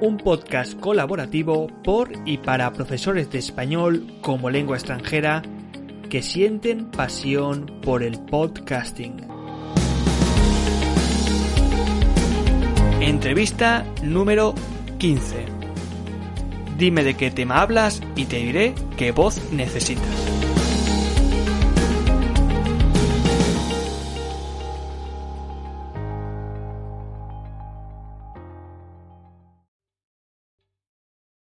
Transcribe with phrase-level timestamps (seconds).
[0.00, 5.42] Un podcast colaborativo por y para profesores de español como lengua extranjera
[6.08, 9.28] que sienten pasión por el podcasting.
[13.00, 14.54] Entrevista número
[14.98, 15.44] 15.
[16.78, 20.49] Dime de qué tema hablas y te diré qué voz necesitas.